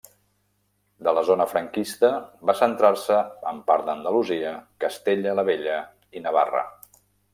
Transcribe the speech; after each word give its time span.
De 1.07 1.11
la 1.17 1.21
zona 1.27 1.45
franquista, 1.51 2.09
va 2.51 2.55
centrar-se 2.61 3.19
en 3.51 3.61
part 3.69 3.87
d'Andalusia, 3.91 4.55
Castella 4.85 5.37
la 5.41 5.49
Vella 5.51 5.77
i 6.21 6.25
Navarra. 6.25 6.65